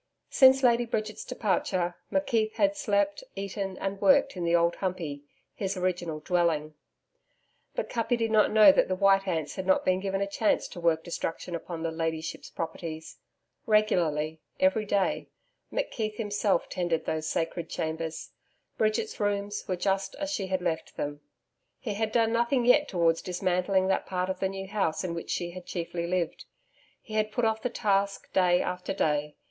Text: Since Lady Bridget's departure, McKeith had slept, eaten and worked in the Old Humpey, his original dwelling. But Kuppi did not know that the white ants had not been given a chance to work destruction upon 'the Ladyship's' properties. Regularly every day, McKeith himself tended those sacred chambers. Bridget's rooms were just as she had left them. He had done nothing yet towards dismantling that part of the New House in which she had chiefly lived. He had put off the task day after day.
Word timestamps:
Since 0.31 0.63
Lady 0.63 0.85
Bridget's 0.85 1.23
departure, 1.23 1.93
McKeith 2.11 2.53
had 2.53 2.75
slept, 2.75 3.23
eaten 3.35 3.77
and 3.77 4.01
worked 4.01 4.35
in 4.35 4.43
the 4.43 4.55
Old 4.55 4.77
Humpey, 4.77 5.21
his 5.53 5.77
original 5.77 6.21
dwelling. 6.21 6.73
But 7.75 7.87
Kuppi 7.87 8.17
did 8.17 8.31
not 8.31 8.51
know 8.51 8.71
that 8.71 8.87
the 8.87 8.95
white 8.95 9.27
ants 9.27 9.57
had 9.57 9.67
not 9.67 9.85
been 9.85 9.99
given 9.99 10.19
a 10.19 10.25
chance 10.25 10.67
to 10.69 10.79
work 10.79 11.03
destruction 11.03 11.53
upon 11.53 11.83
'the 11.83 11.91
Ladyship's' 11.91 12.49
properties. 12.49 13.19
Regularly 13.67 14.39
every 14.59 14.85
day, 14.85 15.29
McKeith 15.71 16.15
himself 16.15 16.67
tended 16.67 17.05
those 17.05 17.29
sacred 17.29 17.69
chambers. 17.69 18.31
Bridget's 18.79 19.19
rooms 19.19 19.63
were 19.67 19.75
just 19.75 20.15
as 20.15 20.31
she 20.31 20.47
had 20.47 20.63
left 20.63 20.97
them. 20.97 21.21
He 21.79 21.93
had 21.93 22.11
done 22.11 22.33
nothing 22.33 22.65
yet 22.65 22.87
towards 22.87 23.21
dismantling 23.21 23.85
that 23.89 24.07
part 24.07 24.31
of 24.31 24.39
the 24.39 24.49
New 24.49 24.65
House 24.65 25.03
in 25.03 25.13
which 25.13 25.29
she 25.29 25.51
had 25.51 25.67
chiefly 25.67 26.07
lived. 26.07 26.45
He 27.03 27.13
had 27.13 27.31
put 27.31 27.45
off 27.45 27.61
the 27.61 27.69
task 27.69 28.33
day 28.33 28.63
after 28.63 28.93
day. 28.95 29.35